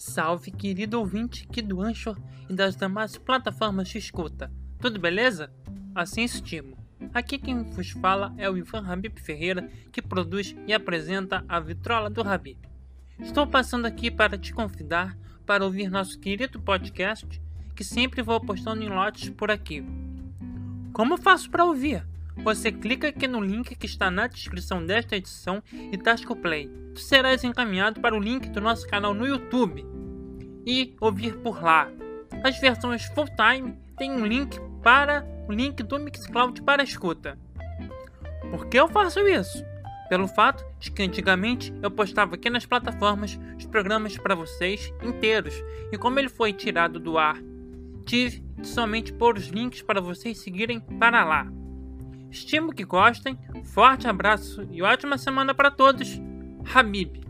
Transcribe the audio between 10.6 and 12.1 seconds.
e apresenta a Vitrola